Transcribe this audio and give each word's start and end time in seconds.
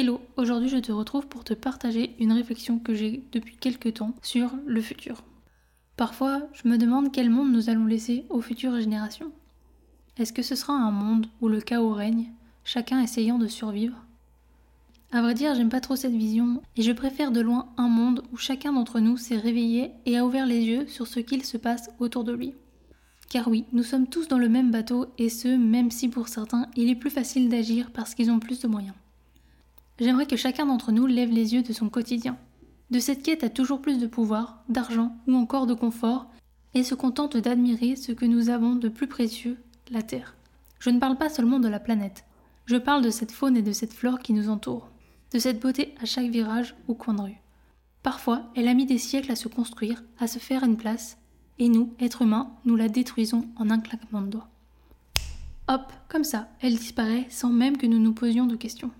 Hello, 0.00 0.22
aujourd'hui 0.38 0.70
je 0.70 0.78
te 0.78 0.92
retrouve 0.92 1.26
pour 1.26 1.44
te 1.44 1.52
partager 1.52 2.16
une 2.18 2.32
réflexion 2.32 2.78
que 2.78 2.94
j'ai 2.94 3.22
depuis 3.32 3.58
quelques 3.58 3.92
temps 3.92 4.14
sur 4.22 4.50
le 4.64 4.80
futur. 4.80 5.22
Parfois, 5.98 6.48
je 6.54 6.66
me 6.68 6.78
demande 6.78 7.12
quel 7.12 7.28
monde 7.28 7.52
nous 7.52 7.68
allons 7.68 7.84
laisser 7.84 8.24
aux 8.30 8.40
futures 8.40 8.80
générations. 8.80 9.30
Est-ce 10.16 10.32
que 10.32 10.40
ce 10.40 10.54
sera 10.54 10.72
un 10.72 10.90
monde 10.90 11.26
où 11.42 11.48
le 11.48 11.60
chaos 11.60 11.92
règne, 11.92 12.32
chacun 12.64 13.02
essayant 13.02 13.36
de 13.36 13.46
survivre? 13.46 14.06
À 15.12 15.20
vrai 15.20 15.34
dire, 15.34 15.54
j'aime 15.54 15.68
pas 15.68 15.82
trop 15.82 15.96
cette 15.96 16.16
vision 16.16 16.62
et 16.78 16.82
je 16.82 16.92
préfère 16.92 17.30
de 17.30 17.42
loin 17.42 17.68
un 17.76 17.88
monde 17.88 18.22
où 18.32 18.38
chacun 18.38 18.72
d'entre 18.72 19.00
nous 19.00 19.18
s'est 19.18 19.36
réveillé 19.36 19.90
et 20.06 20.16
a 20.16 20.24
ouvert 20.24 20.46
les 20.46 20.62
yeux 20.64 20.86
sur 20.86 21.06
ce 21.06 21.20
qu'il 21.20 21.44
se 21.44 21.58
passe 21.58 21.90
autour 21.98 22.24
de 22.24 22.32
lui. 22.32 22.54
Car 23.28 23.48
oui, 23.48 23.66
nous 23.74 23.82
sommes 23.82 24.06
tous 24.06 24.28
dans 24.28 24.38
le 24.38 24.48
même 24.48 24.70
bateau 24.70 25.08
et 25.18 25.28
ce, 25.28 25.48
même 25.48 25.90
si 25.90 26.08
pour 26.08 26.28
certains, 26.28 26.68
il 26.74 26.88
est 26.88 26.94
plus 26.94 27.10
facile 27.10 27.50
d'agir 27.50 27.90
parce 27.90 28.14
qu'ils 28.14 28.30
ont 28.30 28.40
plus 28.40 28.60
de 28.60 28.66
moyens 28.66 28.94
j'aimerais 30.00 30.26
que 30.26 30.36
chacun 30.36 30.66
d'entre 30.66 30.92
nous 30.92 31.06
lève 31.06 31.30
les 31.30 31.54
yeux 31.54 31.62
de 31.62 31.72
son 31.72 31.88
quotidien, 31.88 32.36
de 32.90 32.98
cette 32.98 33.22
quête 33.22 33.44
à 33.44 33.50
toujours 33.50 33.80
plus 33.80 33.98
de 33.98 34.06
pouvoir, 34.06 34.64
d'argent 34.68 35.14
ou 35.28 35.34
encore 35.34 35.66
de 35.66 35.74
confort, 35.74 36.26
et 36.74 36.82
se 36.82 36.94
contente 36.94 37.36
d'admirer 37.36 37.96
ce 37.96 38.12
que 38.12 38.24
nous 38.24 38.48
avons 38.48 38.74
de 38.74 38.88
plus 38.88 39.06
précieux, 39.06 39.58
la 39.90 40.02
Terre. 40.02 40.34
Je 40.78 40.90
ne 40.90 40.98
parle 40.98 41.18
pas 41.18 41.28
seulement 41.28 41.60
de 41.60 41.68
la 41.68 41.80
planète, 41.80 42.24
je 42.66 42.76
parle 42.76 43.02
de 43.02 43.10
cette 43.10 43.32
faune 43.32 43.56
et 43.56 43.62
de 43.62 43.72
cette 43.72 43.92
flore 43.92 44.20
qui 44.20 44.32
nous 44.32 44.48
entourent, 44.48 44.88
de 45.32 45.38
cette 45.38 45.60
beauté 45.60 45.94
à 46.00 46.06
chaque 46.06 46.30
virage 46.30 46.74
ou 46.88 46.94
coin 46.94 47.14
de 47.14 47.22
rue. 47.22 47.40
Parfois, 48.02 48.50
elle 48.56 48.68
a 48.68 48.74
mis 48.74 48.86
des 48.86 48.98
siècles 48.98 49.32
à 49.32 49.36
se 49.36 49.48
construire, 49.48 50.02
à 50.18 50.26
se 50.26 50.38
faire 50.38 50.64
une 50.64 50.76
place, 50.76 51.18
et 51.58 51.68
nous, 51.68 51.92
êtres 52.00 52.22
humains, 52.22 52.50
nous 52.64 52.76
la 52.76 52.88
détruisons 52.88 53.46
en 53.56 53.68
un 53.68 53.80
claquement 53.80 54.22
de 54.22 54.28
doigts. 54.28 54.48
Hop, 55.68 55.92
comme 56.08 56.24
ça, 56.24 56.48
elle 56.60 56.76
disparaît 56.76 57.26
sans 57.28 57.50
même 57.50 57.76
que 57.76 57.86
nous 57.86 57.98
nous 57.98 58.14
posions 58.14 58.46
de 58.46 58.56
questions. 58.56 58.90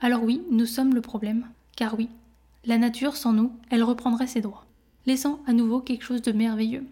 Alors 0.00 0.22
oui, 0.22 0.42
nous 0.50 0.66
sommes 0.66 0.94
le 0.94 1.00
problème, 1.00 1.46
car 1.76 1.94
oui, 1.96 2.08
la 2.66 2.78
nature 2.78 3.16
sans 3.16 3.32
nous, 3.32 3.52
elle 3.70 3.82
reprendrait 3.82 4.26
ses 4.26 4.40
droits, 4.40 4.66
laissant 5.06 5.40
à 5.46 5.52
nouveau 5.52 5.80
quelque 5.80 6.04
chose 6.04 6.22
de 6.22 6.32
merveilleux. 6.32 6.86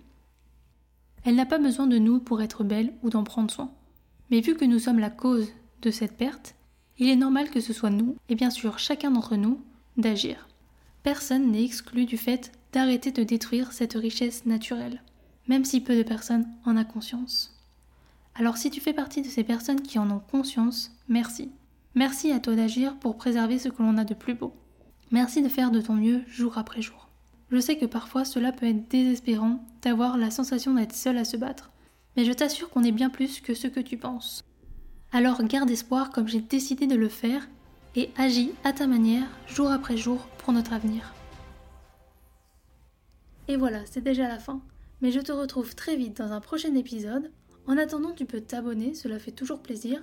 Elle 1.25 1.36
n'a 1.36 1.47
pas 1.47 1.58
besoin 1.58 1.86
de 1.86 1.98
nous 1.98 2.19
pour 2.19 2.42
être 2.42 2.64
belle 2.64 2.92
ou 3.03 3.11
d'en 3.11 3.25
prendre 3.25 3.50
soin. 3.50 3.70
Mais 4.30 4.41
vu 4.41 4.55
que 4.56 4.64
nous 4.64 4.78
sommes 4.78 4.98
la 4.98 5.11
cause 5.11 5.48
de 5.83 5.91
cette 5.91 6.17
perte, 6.17 6.55
il 6.98 7.08
est 7.08 7.17
normal 7.17 7.50
que 7.50 7.61
ce 7.61 7.73
soit 7.73 7.91
nous, 7.91 8.17
et 8.28 8.34
bien 8.34 8.50
sûr 8.50 8.78
chacun 8.78 9.11
d'entre 9.11 9.36
nous, 9.36 9.61
d'agir. 9.97 10.48
Personne 11.03 11.50
n'est 11.50 11.64
exclu 11.64 12.06
du 12.06 12.17
fait 12.17 12.53
d'arrêter 12.73 13.12
de 13.12 13.23
détruire 13.23 13.73
cette 13.73 13.95
richesse 13.95 14.47
naturelle, 14.47 15.03
même 15.48 15.64
si 15.64 15.80
peu 15.80 15.97
de 15.97 16.03
personnes 16.03 16.47
en 16.64 16.77
ont 16.77 16.84
conscience. 16.84 17.58
Alors 18.34 18.56
si 18.56 18.70
tu 18.70 18.80
fais 18.80 18.95
partie 18.95 19.23
de 19.23 19.28
ces 19.28 19.45
personnes 19.45 19.83
qui 19.83 19.98
en 19.98 20.11
ont 20.11 20.23
conscience, 20.30 20.92
merci. 21.08 21.50
Merci 21.94 22.32
à 22.32 22.40
toi 22.40 22.54
d'agir 22.54 22.98
pour 22.98 23.16
préserver 23.16 23.58
ce 23.58 23.68
que 23.68 23.82
l'on 23.82 23.98
a 23.98 24.04
de 24.04 24.14
plus 24.14 24.34
beau. 24.34 24.54
Merci 25.10 25.42
de 25.42 25.48
faire 25.50 25.70
de 25.70 25.82
ton 25.82 25.92
mieux 25.92 26.22
jour 26.26 26.56
après 26.56 26.80
jour. 26.80 27.10
Je 27.50 27.60
sais 27.60 27.76
que 27.76 27.84
parfois 27.84 28.24
cela 28.24 28.50
peut 28.50 28.64
être 28.64 28.88
désespérant 28.88 29.62
d'avoir 29.82 30.17
la 30.17 30.30
sensation 30.30 30.72
d'être 30.72 30.94
seul 30.94 31.18
à 31.18 31.27
se 31.27 31.36
battre, 31.36 31.70
mais 32.17 32.24
je 32.24 32.33
t'assure 32.33 32.70
qu'on 32.70 32.83
est 32.83 32.92
bien 32.92 33.11
plus 33.11 33.42
que 33.42 33.52
ce 33.52 33.67
que 33.67 33.80
tu 33.80 33.98
penses. 33.98 34.42
Alors 35.12 35.42
garde 35.42 35.70
espoir 35.70 36.08
comme 36.11 36.28
j'ai 36.28 36.40
décidé 36.40 36.86
de 36.86 36.94
le 36.94 37.11
faire 37.11 37.46
et 37.94 38.08
agis 38.17 38.52
à 38.64 38.72
ta 38.72 38.86
manière 38.86 39.28
jour 39.46 39.70
après 39.70 39.98
jour 39.98 40.27
pour 40.38 40.55
notre 40.55 40.72
avenir. 40.72 41.12
Et 43.48 43.56
voilà, 43.58 43.80
c'est 43.84 44.00
déjà 44.00 44.28
la 44.28 44.38
fin, 44.38 44.62
mais 45.02 45.12
je 45.12 45.20
te 45.20 45.33
retrouve 45.33 45.74
très 45.74 45.96
vite 45.96 46.17
dans 46.17 46.33
un 46.33 46.40
prochain 46.40 46.74
épisode. 46.74 47.30
En 47.67 47.77
attendant, 47.77 48.12
tu 48.12 48.24
peux 48.24 48.40
t'abonner, 48.40 48.94
cela 48.94 49.18
fait 49.18 49.30
toujours 49.30 49.61
plaisir, 49.61 50.02